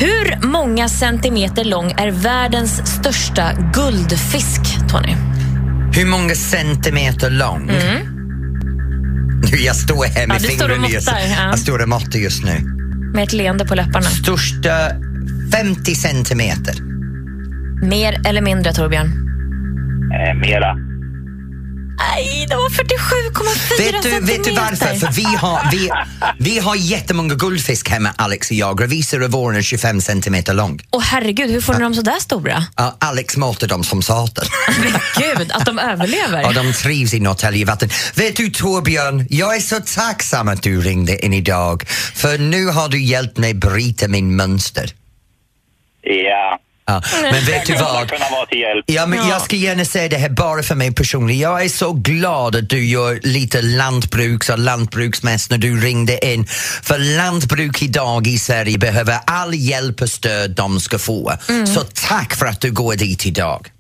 [0.01, 5.15] Hur många centimeter lång är världens största guldfisk, Tony?
[5.93, 7.71] Hur många centimeter lång?
[9.53, 10.37] Nu, jag står här med Mm.
[10.37, 11.49] Ja, du fingrarna just ja.
[11.51, 12.61] Jag står och måttar just nu.
[13.15, 14.07] Med ett leende på läpparna.
[14.07, 14.71] Största
[15.53, 16.75] 50 centimeter.
[17.83, 19.26] Mer eller mindre, Torbjörn?
[20.15, 20.77] Eh, mera.
[21.99, 24.95] Nej, det var 47,4 Vet du, vet du varför?
[24.95, 25.91] För vi har, vi,
[26.39, 28.79] vi har jättemånga guldfisk hemma, Alex och jag.
[28.79, 30.81] Gravisa revoren är 25 centimeter lång.
[30.91, 32.65] Åh herregud, hur får ni dem så där stora?
[32.77, 34.45] Ja, Alex matar dem som satan.
[34.81, 36.47] Men gud, att de överlever.
[36.47, 37.89] Och de trivs i Norrtälje vatten.
[38.15, 42.89] Vet du Torbjörn, jag är så tacksam att du ringde in idag för nu har
[42.89, 44.91] du hjälpt mig bryta min mönster.
[46.03, 46.59] Ja.
[46.87, 47.03] Ja.
[47.23, 48.13] Men vet du Jag vad?
[48.87, 49.29] Ja, men Ja.
[49.29, 51.41] Jag ska gärna säga det här bara för mig personligen.
[51.41, 56.47] Jag är så glad att du gör lite lantbruks och lantbruksmäss när du ringde in.
[56.83, 61.33] För lantbruk idag i Sverige behöver all hjälp och stöd de ska få.
[61.75, 63.71] Så tack för att du går dit idag.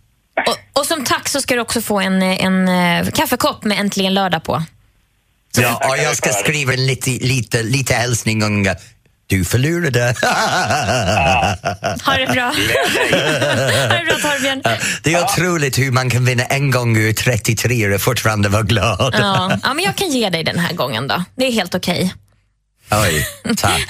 [0.46, 4.14] Och, och som tack så ska du också få en, en, eh, kaffekopp med Äntligen
[4.14, 4.62] lördag på.
[5.58, 8.74] Ja, och jag ska skriva en lite, lite, lite hälsning om
[9.26, 10.14] du förlorade.
[12.04, 12.44] Ha det bra.
[12.44, 12.52] ha
[13.98, 14.62] det bra Torbjörn.
[15.02, 19.14] Det är otroligt hur man kan vinna en gång ur 33 och fortfarande vara glad.
[19.18, 19.58] Ja.
[19.62, 21.24] ja, men jag kan ge dig den här gången då.
[21.36, 22.14] Det är helt okej.
[22.90, 23.88] Oj, tack.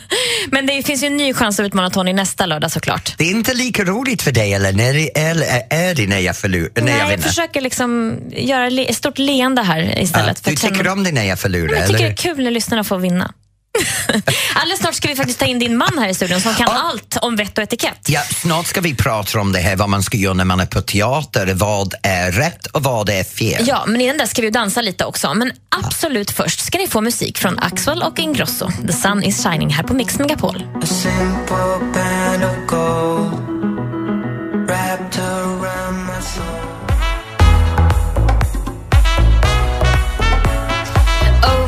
[0.50, 3.14] Men det finns ju en ny chans att utmana Tony nästa lördag såklart.
[3.18, 6.36] Det är inte lika roligt för dig eller, när det, eller är det när jag,
[6.36, 10.40] förlor, när Nej, jag jag försöker liksom göra le- ett stort leende här istället.
[10.44, 11.74] Ja, du tycker om det när jag förlorar?
[11.76, 13.32] jag tycker det är kul när lyssnarna får vinna.
[14.54, 17.16] Alldeles snart ska vi faktiskt ta in din man här i studion som kan allt
[17.20, 18.00] om vett och etikett.
[18.06, 20.66] Ja, snart ska vi prata om det här, vad man ska göra när man är
[20.66, 21.54] på teater.
[21.54, 23.64] Vad är rätt och vad är fel?
[23.66, 25.34] Ja, men innan det ska vi dansa lite också.
[25.34, 28.70] Men absolut först ska ni få musik från Axwell och Ingrosso.
[28.86, 30.66] The sun is shining här på Mix Megapol.
[30.82, 30.86] A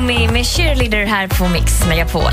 [0.06, 2.32] Tommy med Cheerleader här på Mix Megapol.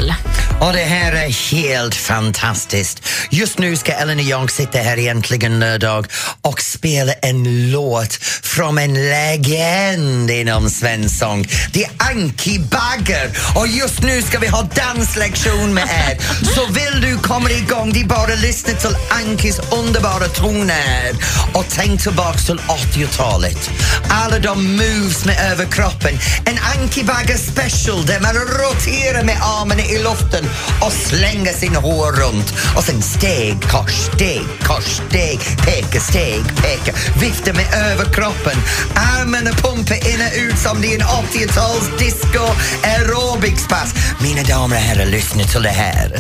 [0.62, 3.04] Och det här är helt fantastiskt.
[3.30, 6.08] Just nu ska Ellen och jag sitta här i Äntligen lördag
[6.42, 8.13] och spela en låt
[8.44, 11.48] från en legend inom svensk sång.
[11.74, 16.18] Det är Anki Bagger och just nu ska vi ha danslektion med er.
[16.56, 21.12] Så vill du komma igång, det är bara att lyssna till Ankis underbara toner
[21.54, 23.70] och tänk tillbaka till 80-talet.
[24.10, 26.20] Alla de moves med överkroppen.
[26.46, 30.42] En Anki Bagger special där man roterar med armarna i luften
[30.82, 32.53] och slänger sin hår runt.
[32.75, 36.93] Och sen steg, kors, steg, kors, steg, peka, steg, peka.
[37.19, 38.58] Vifta med överkroppen.
[38.95, 42.43] Armarna pumpar in och ut som det är en 80-tals disco
[42.84, 43.93] aerobicspass.
[44.21, 46.12] Mina damer och herrar, lyssna till det här.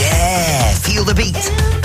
[0.00, 1.79] Yeah, feel the beat.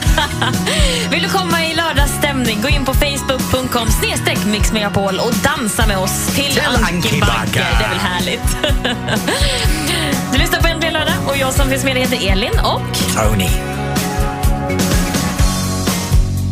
[1.10, 2.62] Vill du komma i lördagsstämning?
[2.62, 7.66] Gå in på facebook.com snedstreck mixmegapol och dansa med oss till, till Anki Bagge.
[7.78, 8.56] Det är väl härligt?
[10.32, 13.50] du lyssnar på Äntligen lördag och jag som finns med dig heter Elin och Tony.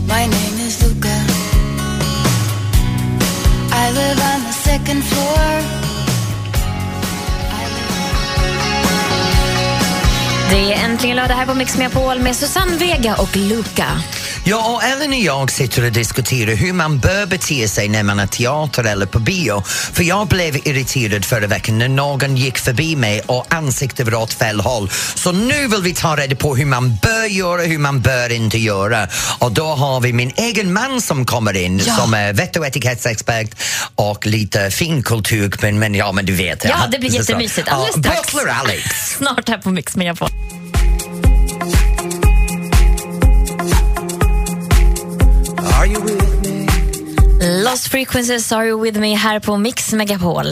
[0.07, 1.09] My name is Luca
[3.73, 5.84] I live on the second floor
[10.51, 13.87] Det är äntligen lördag här på Mix Megapol med Susanne Vega och Luca.
[14.47, 18.21] Ja, och Ellen och jag sitter och diskuterar hur man bör bete sig när man
[18.21, 19.63] är teater eller på bio.
[19.93, 24.33] För jag blev irriterad förra veckan när någon gick förbi mig och ansiktet var åt
[24.33, 24.91] fel håll.
[25.15, 28.59] Så nu vill vi ta reda på hur man bör göra, hur man bör inte
[28.59, 29.09] göra.
[29.39, 31.95] Och då har vi min egen man som kommer in Ja.
[31.97, 33.51] som är vett och etikettsexpert
[33.95, 36.65] och lite finkultur, men, men ja, men du vet.
[36.65, 37.69] Ja, det blir jättemysigt.
[37.71, 38.33] Ja, Alldeles strax.
[38.33, 38.83] Butler Alex.
[39.19, 40.29] Snart här på Mix Megapol.
[47.65, 50.47] Lost Frequencies Are You With Me här på Mix Megapol.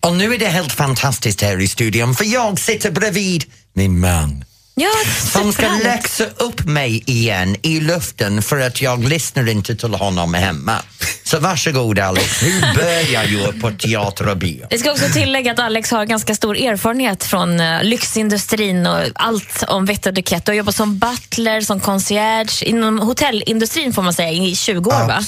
[0.00, 4.44] Och nu är det helt fantastiskt här i studion för jag sitter bredvid min man.
[4.74, 4.90] Ja,
[5.32, 10.34] Som ska läxa upp mig igen i luften för att jag lyssnar inte till honom
[10.34, 10.76] hemma.
[11.24, 14.66] Så varsågod Alex, hur bör jag på teater och bio?
[14.70, 19.64] Vi ska också tillägga att Alex har ganska stor erfarenhet från uh, lyxindustrin och allt
[19.68, 20.44] om vett och etikett.
[20.44, 25.08] Du har jobbat som butler, som concierge, inom hotellindustrin får man säga i 20 år
[25.08, 25.24] va?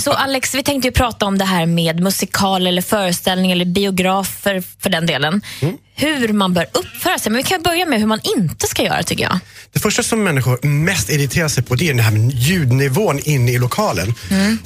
[0.00, 4.62] Så Alex, vi tänkte ju prata om det här med musikal eller föreställning eller biografer
[4.80, 5.42] för den delen.
[5.60, 5.76] Mm.
[5.94, 7.32] Hur man bör uppföra sig.
[7.32, 9.38] Men vi kan börja med hur man inte ska göra tycker jag.
[9.72, 13.58] Det första som människor mest irriterar sig på det är den här ljudnivån inne i
[13.58, 14.14] lokalen.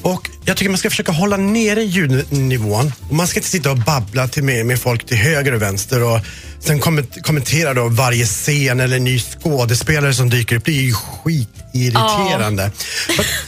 [0.03, 2.92] Och Jag tycker man ska försöka hålla nere ljudnivån.
[3.09, 6.03] Och Man ska inte sitta och babbla till med, med folk till höger och vänster
[6.03, 6.20] och
[6.66, 10.64] sen komment- kommentera då varje scen eller ny skådespelare som dyker upp.
[10.64, 12.70] Det är ju skitirriterande.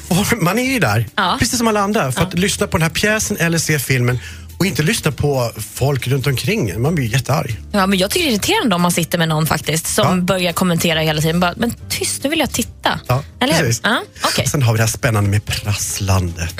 [0.08, 1.36] Men Man är ju där, Ja.
[1.38, 4.18] precis som alla andra, för att lyssna på den här pjäsen eller se filmen
[4.58, 6.82] och inte lyssna på folk runt omkring.
[6.82, 7.56] Man blir jättearg.
[7.72, 10.24] Ja, men jag tycker det är irriterande om man sitter med någon faktiskt som Ja.
[10.24, 11.40] börjar kommentera hela tiden.
[11.40, 13.00] Bara, men tyst, nu vill jag titta.
[13.06, 13.80] Ja, Eller precis.
[13.84, 14.46] Ja, okej.
[14.48, 16.54] Sen har vi det här spännande med prasslandet.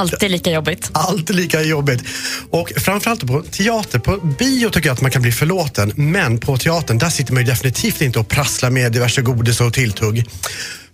[0.00, 0.90] Alltid lika jobbigt.
[0.92, 2.04] Alltid lika jobbigt.
[2.50, 3.98] Och framförallt på teater.
[3.98, 5.92] På bio tycker jag att man kan bli förlåten.
[5.96, 9.72] Men på teatern, där sitter man ju definitivt inte och prasslar med diverse godis och
[9.72, 10.24] tilltugg.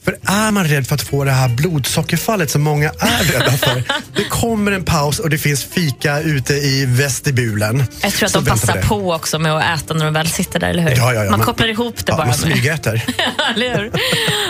[0.07, 3.83] För är man rädd för att få det här blodsockerfallet som många är rädda för.
[4.17, 7.85] Det kommer en paus och det finns fika ute i vestibulen.
[8.03, 8.83] Jag tror att de passar det.
[8.83, 10.91] på också med att äta när de väl sitter där, eller hur?
[10.91, 12.27] Ja, ja, ja, man men- kopplar ihop det ja, bara.
[12.27, 13.05] Man smygäter.
[13.55, 13.93] eller hur?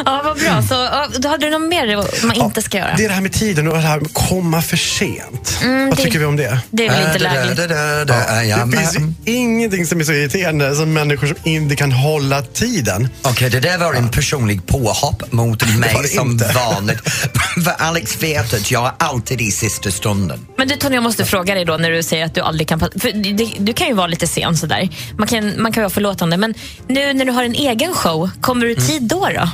[0.05, 0.63] Ja, vad bra.
[0.63, 2.95] Så, då hade du något mer man inte ska göra?
[2.97, 5.59] Det är det här med tiden och det här med komma för sent.
[5.63, 6.59] Vad Mm, det- tycker vi om det?
[6.71, 7.57] Det är väl inte lägligt?
[7.57, 13.09] det finns ju ingenting som är så irriterande som människor som inte kan hålla tiden.
[13.23, 16.53] Okej, det där var en personlig påhopp mot mig som inte.
[16.55, 17.01] vanligt.
[17.65, 20.47] För Alex vet att jag är alltid i sista stunden.
[20.57, 22.81] Men du Tony, jag måste fråga dig då när du säger att du aldrig kan...
[22.81, 24.89] För du, du kan ju vara lite sen sådär.
[25.19, 26.37] Man kan, man kan vara förlåtande.
[26.37, 26.55] Men
[26.89, 29.29] nu när du har en egen show, kommer du i tid då?
[29.35, 29.51] då?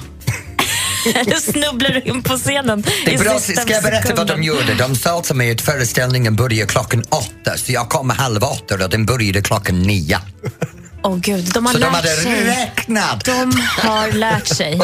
[1.15, 4.43] Eller snubblar du in på scenen Det är bra, ska jag berätta vad de sekunden?
[4.43, 4.75] gjorde?
[4.75, 8.91] De sa till mig att föreställningen börjar klockan åtta, så jag kom halv åtta och
[8.91, 10.19] den började klockan nio.
[11.05, 12.45] Åh gud, de har Så de lärt hade sig.
[12.45, 13.25] räknat.
[13.25, 14.81] De har lärt sig.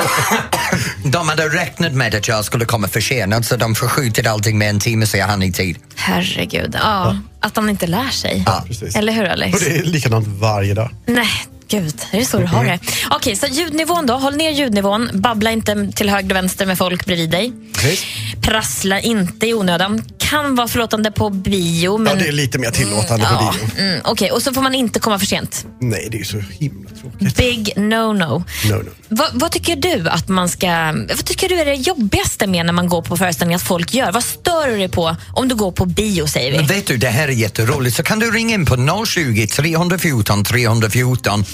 [1.05, 4.81] De hade räknat med att jag skulle komma försenad så de förskjutit allting med en
[4.81, 5.79] timme så jag hann i tid.
[5.97, 7.17] Herregud, ja.
[7.41, 8.43] Att de inte lär sig.
[8.47, 8.97] Ja, precis.
[8.97, 9.55] Eller hur Alex?
[9.55, 10.91] Och det är likadant varje dag.
[11.07, 11.29] Nej,
[11.69, 12.01] gud.
[12.11, 12.79] Är det så du har det?
[13.11, 14.15] Okej, så ljudnivån då.
[14.15, 15.11] Håll ner ljudnivån.
[15.15, 17.53] Babbla inte till höger och vänster med folk bredvid dig.
[17.75, 18.05] Precis.
[18.43, 20.03] Prassla inte i onödan.
[20.31, 22.19] Kan vara förlåtande på bio, Ja, men...
[22.19, 23.85] det är lite mer tillåtande på Ja, bio.
[23.85, 25.67] mm, Okej, och så får man inte komma för sent.
[25.81, 27.37] Nej, det är ju så himla tråkigt.
[27.37, 28.45] Big no-no.
[28.71, 28.91] No, no.
[29.09, 30.67] Vad, vad tycker du att man ska...
[31.09, 34.13] Vad tycker du är det jobbigaste med när man går på föreställningar att folk gör?
[34.13, 36.75] Vad stör du dig på om du går på bio, säger Men vi?
[36.75, 37.97] vet du, det här är jätteroligt.
[37.97, 41.45] Så kan du ringa in på 020 314 314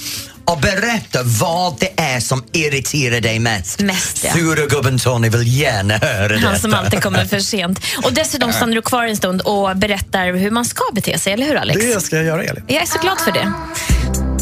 [0.46, 3.80] och berätta vad det är som irriterar dig mest.
[3.80, 4.32] Mest, ja.
[4.32, 7.80] Sura gubben Tony vill gärna höra Han som alltid kommer för sent.
[8.04, 11.46] Och dessutom stannar du kvar en stund och berättar hur man ska bete sig, eller
[11.46, 11.80] hur Alex?
[11.80, 12.64] Det ska jag göra, Elin.
[12.68, 13.52] Jag är så glad för det.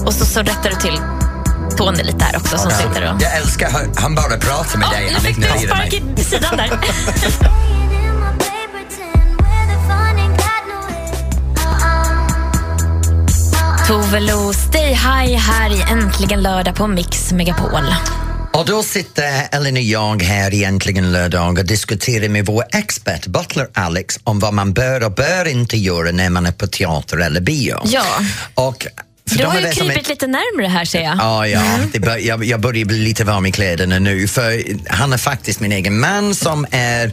[0.07, 1.01] Och så, så rättar du till
[1.77, 3.23] Tony lite här också som sitter och...
[3.23, 6.03] Jag älskar han, han bara pratar med dig, nu han fick du en ignorerar spark
[6.03, 6.15] mig.
[6.19, 6.71] i sidan där.
[13.93, 17.95] Tove Lo, Stay High här i Äntligen lördag på Mix Megapol.
[18.53, 23.27] Och då sitter Ellen och jag här i Äntligen lördag och diskuterar med vår expert
[23.27, 27.17] Butler Alex om vad man bör och bör inte göra när man är på teater
[27.17, 27.81] eller bio.
[27.85, 28.05] Ja.
[28.55, 28.87] Och
[29.31, 31.17] för Du har ju som är- krypit lite närmre här ser jag.
[31.19, 31.63] Ja, ja.
[31.93, 35.61] Det bör, jag, jag börjar bli lite varm i kläderna nu för han är faktiskt
[35.61, 37.13] min egen man som är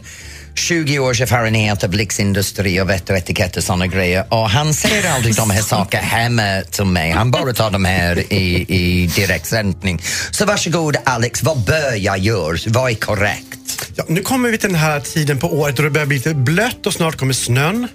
[0.54, 5.10] 20 års erfarenhet av lyxindustri och vett och etikett och såna grejer och han säger
[5.10, 7.10] aldrig de här sakerna hemma till mig.
[7.10, 10.02] Han bara tar dem här i, i direktsändning.
[10.30, 12.56] Så varsågod Alex, vad bör jag göra?
[12.66, 13.90] Vad är korrekt?
[13.94, 16.34] Ja, nu kommer vi till den här tiden på året då det börjar bli lite
[16.34, 17.88] blött och snart kommer snön.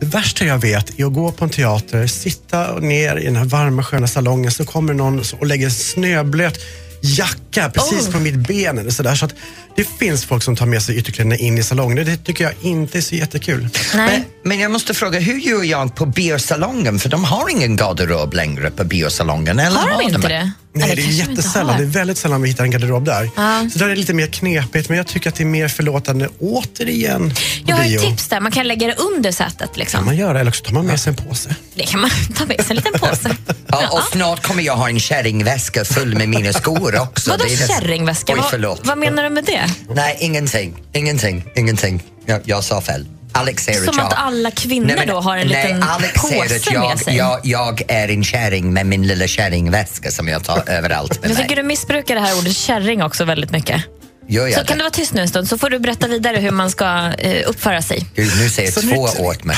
[0.00, 3.44] Det värsta jag vet är att gå på en teater, sitta ner i den här
[3.44, 6.58] varma sköna salongen så kommer någon och lägger snöblöt
[7.00, 8.12] jacka precis Oh.
[8.12, 9.14] på mitt ben eller sådär.
[9.14, 9.34] Så att
[9.76, 12.06] det finns folk som tar med sig ytterkläderna in i salongen.
[12.06, 13.68] Det tycker jag inte är så jättekul.
[13.94, 16.98] Men, men jag måste fråga, hur gör jag på biosalongen?
[16.98, 19.58] För de har ingen garderob längre på biosalongen.
[19.58, 20.52] Eller Har de inte det?
[20.76, 21.76] Nej, Eller det är jättesällan.
[21.76, 23.30] Det är väldigt sällan vi hittar en garderob där.
[23.36, 23.68] Ja.
[23.72, 26.28] Så där är det lite mer knepigt, men jag tycker att det är mer förlåtande
[26.40, 27.34] återigen
[27.66, 28.40] Jag har ett tips där.
[28.40, 29.58] Man kan lägga det under sätet.
[29.58, 30.04] kan Liksom.
[30.04, 31.54] man göra, eller så tar man med sig en påse.
[31.74, 33.36] Det kan man ta med sig en liten påse.
[33.68, 37.30] Ja, och snart kommer jag ha en kärringväska full med mina skor också.
[37.30, 38.32] Vadå Det är det- kärringväska?
[38.32, 38.78] Oj, Vad-.
[38.86, 39.64] Vad menar du med det?
[39.94, 40.76] Nej, ingenting.
[40.92, 41.44] Ingenting.
[41.56, 42.02] Ingenting.
[42.26, 43.06] Jag, jag sa fel.
[43.36, 44.06] Alex säger Som jag...
[44.06, 47.16] att alla kvinnor då har en nej, liten Alex påse att jag, med sig.
[47.16, 51.34] Jag, jag är en kärring med min lilla kärringväska som jag tar överallt med Jag
[51.34, 51.42] mig.
[51.42, 53.82] tycker du missbrukar det här ordet kärring också väldigt mycket.
[54.28, 54.66] Gör jag Så det?
[54.66, 57.12] kan du vara tyst nu en stund så får du berätta vidare hur man ska
[57.18, 58.06] eh, uppföra sig.
[58.14, 59.56] Gud, nu säger Så två åt mig.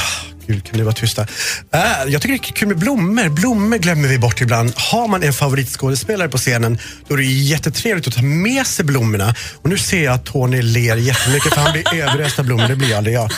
[0.49, 1.23] Gud, kan ni vara tysta?
[1.23, 3.29] Äh, jag tycker det är kul med blommor.
[3.29, 4.73] Blommor glömmer vi bort ibland.
[4.77, 9.35] Har man en favoritskådespelare på scenen, då är det jättetrevligt att ta med sig blommorna.
[9.63, 12.69] Och nu ser jag att Tony ler jättemycket för han blir överöst av blommor.
[12.69, 13.31] Det blir aldrig jag.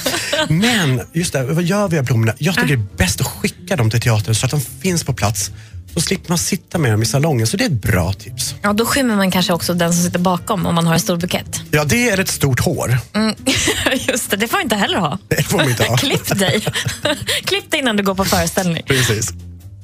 [0.48, 2.34] Men just det, vad gör vi av blommorna?
[2.38, 5.12] Jag tycker det är bäst att skicka dem till teatern så att de finns på
[5.12, 5.50] plats.
[5.94, 7.46] Så slipper man sitta med dem i salongen.
[7.46, 8.54] Så det är ett bra tips.
[8.62, 11.16] Ja, då skymmer man kanske också den som sitter bakom om man har en stor
[11.16, 11.60] bukett.
[11.70, 12.98] Ja, det är ett stort hår.
[13.12, 13.34] Mm.
[14.08, 15.18] Just det, det får man inte heller ha.
[15.28, 15.96] Det får man inte ha.
[15.98, 16.60] Klipp dig.
[17.44, 18.82] Klipp dig innan du går på föreställning.
[18.86, 19.30] Precis.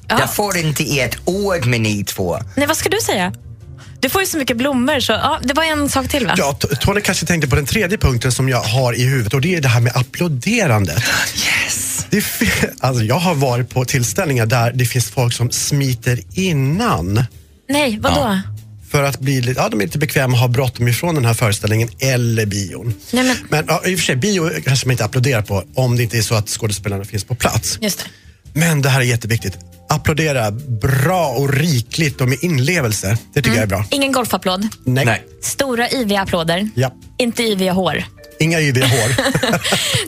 [0.09, 2.39] Jag får inte ett ord med ni två.
[2.57, 3.33] Nej, vad ska du säga?
[4.01, 6.35] Du får ju så mycket blommor så ja, det var en sak till va?
[6.37, 9.55] Ja, Tony kanske tänkte på den tredje punkten som jag har i huvudet och det
[9.55, 11.05] är det här med applåderandet.
[11.35, 11.66] Yes!
[12.17, 17.25] Det alltså, jag har varit på tillställningar där det finns folk som smiter innan
[17.69, 18.17] Nej, vadå?
[18.17, 18.41] Ja.
[18.91, 21.35] för att bli lite, ja, de är lite bekväma och har bråttom ifrån den här
[21.35, 22.95] föreställningen eller bion.
[23.13, 25.97] Nej, men, Men ja, i och för sig, bio kanske man inte applåderar på om
[25.97, 27.79] det inte är så att skådespelarna finns på plats.
[27.81, 28.05] just det.
[28.61, 29.59] Men det här är jätteviktigt.
[29.89, 33.19] Applådera bra och rikligt och med inlevelse.
[33.35, 33.85] Det tycker jag är bra.
[33.91, 34.69] Ingen golfapplåd.
[34.85, 35.05] Nej.
[35.05, 35.25] Nej.
[35.43, 36.69] Stora yviga applåder.
[36.75, 36.93] Ja.
[37.19, 38.05] Inte yviga hår.
[38.39, 39.09] Inga yviga hår.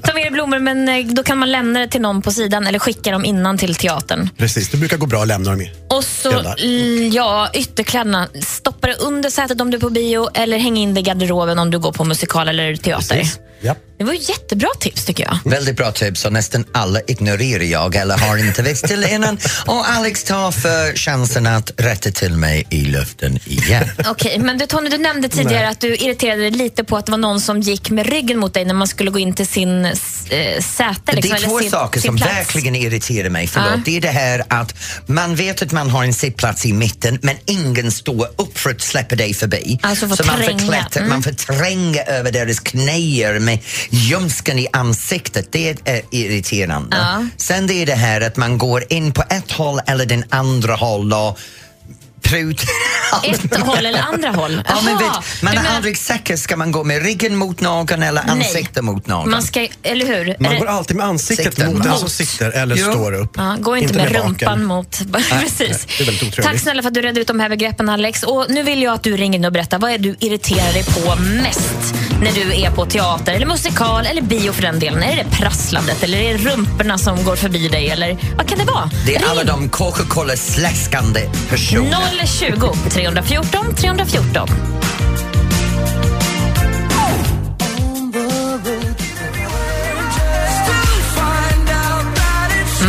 [0.03, 2.67] Ta med dig blommor men eh, då kan man lämna det till någon på sidan
[2.67, 4.29] eller skicka dem innan till teatern.
[4.37, 5.71] Precis, det brukar gå bra att lämna dem i.
[5.89, 6.55] Och så,
[7.13, 8.29] ja, ytterkläderna.
[8.47, 11.59] Stoppa det under sätet om du är på bio eller häng in det i garderoben
[11.59, 13.17] om du går på musikal eller teater.
[13.17, 13.39] Precis.
[13.61, 13.75] Ja.
[13.99, 15.39] Det var jättebra tips tycker jag.
[15.51, 19.39] Väldigt bra tips och nästan alla ignorerar jag eller har inte visst till innan.
[19.67, 23.89] Och Alex tar för chansen att rätta till mig i luften igen.
[24.07, 25.71] Okej, men du Tony, du nämnde tidigare Nej.
[25.71, 28.55] att du irriterade dig lite på att det var någon som gick med ryggen mot
[28.55, 29.93] dig när man skulle gå in till sin äh,
[30.61, 30.95] säte.
[31.05, 32.33] Det Liksom, är eller två sin, saker sin som plats.
[32.33, 33.47] verkligen irriterar mig.
[33.47, 33.71] Förlåt.
[33.75, 33.81] Ja.
[33.85, 34.75] Det är det här att
[35.07, 38.81] man vet att man har en sittplats i mitten men ingen står upp för att
[38.81, 39.79] släppa dig förbi.
[39.83, 41.09] Alltså får Så man får, klättra, Mm.
[41.09, 43.59] man får tränga över deras knäer med
[43.91, 45.53] ljumsken i ansiktet.
[45.53, 46.97] Det är irriterande.
[46.97, 47.27] Ja.
[47.37, 50.75] Sen det är det här att man går in på ett håll eller den andra
[50.75, 51.39] håll och
[52.23, 52.63] prut.
[53.25, 54.63] Ett håll eller andra håll?
[54.69, 56.37] Ja, men vet, man du är menar- aldrig säker.
[56.37, 59.31] Ska man gå med ryggen mot någon eller ansiktet mot någon?
[59.31, 60.37] Man ska, eller hur?
[60.41, 61.75] Man går alltid med ansiktet Sikten.
[61.75, 62.91] mot den som sitter eller Jo.
[62.93, 63.33] står upp.
[63.37, 64.23] Ja, gå inte, med, baken.
[64.23, 64.99] rumpan mot...
[65.41, 65.87] Precis.
[65.99, 66.45] det är väldigt otrevligt.
[66.47, 68.23] Tack snälla för att du redde ut de här begreppen Alex.
[68.23, 70.85] Och nu vill jag att du ringer in och berättar vad är du irriterar dig
[70.85, 75.03] på mest när du är på teater eller musikal eller bio för den delen.
[75.03, 78.65] Är det prasslandet eller är det rumporna som går förbi dig eller vad kan det
[78.65, 78.91] vara?
[79.07, 81.99] Det är Ring alla de Coca-Cola-släskande personer.
[82.27, 84.49] 020 314 314.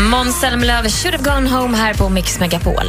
[0.10, 2.86] Måns Zelmerlöw, Should have gone home här på Mix Megapol.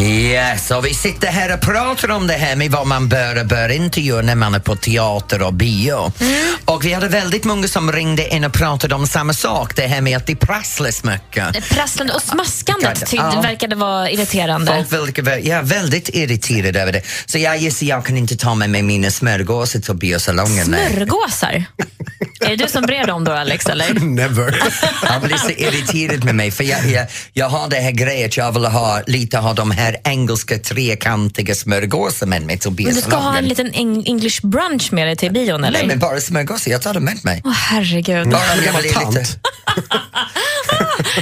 [0.00, 3.46] Yes, och vi sitter här och pratar om det här med vad man bör och
[3.46, 6.12] bör inte göra när man är på teater och bio.
[6.20, 6.54] Mm.
[6.64, 10.00] Och vi hade väldigt många som ringde in och pratade om samma sak, det här
[10.00, 11.70] med att det prasslas mycket.
[11.70, 13.40] Prasslande och smaskandet ty- Ja.
[13.40, 14.86] verkade vara irriterande.
[14.90, 17.02] Folk vara ja, väldigt irriterade över det.
[17.26, 20.64] Så jag gissar jag kan inte ta med mig mina smörgåsar till biosalongen.
[20.64, 21.64] Smörgåsar?
[22.40, 23.66] är det du som brer dem då, Alex?
[23.66, 23.94] Eller?
[24.00, 24.62] Never.
[24.92, 28.52] Han blir så irriterad med mig för jag, jag, jag har det här grejet, jag
[28.52, 33.16] vill ha lite av de här engelska trekantiga smörgåsarna med mig till Men du ska
[33.16, 35.78] ha en liten eng- English brunch med dig till bion, eller?
[35.78, 37.42] Nej men bara smörgåsar, jag tar dem med mig.
[37.44, 38.28] Åh, herregud.
[38.30, 39.38] Bara jag gammal tant.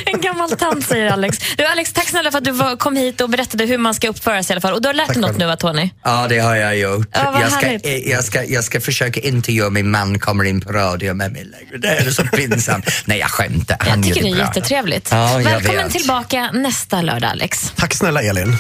[0.07, 1.39] En gammal tant, säger Alex.
[1.57, 4.09] Du, Alex, tack snälla för att du var, kom hit och berättade hur man ska
[4.09, 4.73] uppföra sig i alla fall.
[4.73, 5.91] Och du har lärt dig något nu, va, Tony?
[6.05, 7.09] Ja, det har jag gjort.
[7.13, 10.45] Ja, vad jag, ska, eh, jag, ska, jag ska försöka inte göra min man kommer
[10.45, 11.79] in på radio med mig längre.
[11.79, 12.85] Det är så pinsamt.
[13.05, 13.77] Nej, jag skämtar.
[13.81, 14.45] Han Jag tycker det är bra.
[14.45, 15.09] jättetrevligt.
[15.13, 15.93] Ja, Välkommen vet.
[15.93, 17.73] tillbaka nästa lördag, Alex.
[17.77, 18.58] Tack snälla Elin.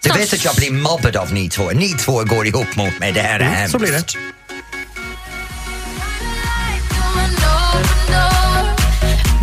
[0.00, 1.70] Du vet att jag blir mobbad av ni två.
[1.70, 3.12] Ni två går ihop mot mig.
[3.12, 3.72] Det här är Mm, hemskt.
[3.72, 4.04] så blir det.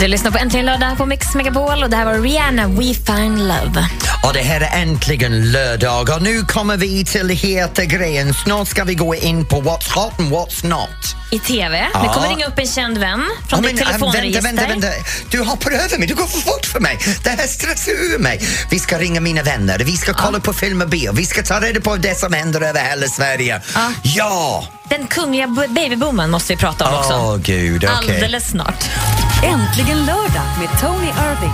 [0.03, 3.37] Du lyssnar på Äntligen lördag på Mix Megapol och det här var Rihanna, We Find
[3.37, 3.87] Love.
[4.23, 8.33] Och det här är äntligen lördag och nu kommer vi till heta grejen.
[8.33, 11.15] Snart ska vi gå in på What's hot and what's not.
[11.31, 11.87] I TV.
[11.93, 12.13] Ja.
[12.13, 14.41] kommer ringa upp en känd vän från Ja, ditt äh, telefonregister.
[14.41, 15.03] Vänta, vänta, vänta.
[15.29, 16.99] Du hoppar över mig, du går för fort för mig.
[17.23, 18.41] Det här stressar ur mig.
[18.69, 21.59] Vi ska ringa mina vänner, vi ska kolla på film och bio, vi ska ta
[21.59, 23.61] reda på det som händer över hela Sverige.
[23.75, 23.91] Ja.
[24.03, 24.67] Ja!
[24.97, 27.13] Den kungliga babyboomen måste vi prata om också.
[27.13, 28.15] Åh gud, okej.
[28.15, 28.89] Alldeles snart.
[29.43, 31.53] Äntligen lördag med Tony Irving.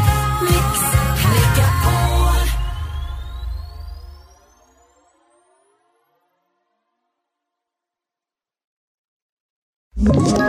[10.08, 10.49] Ett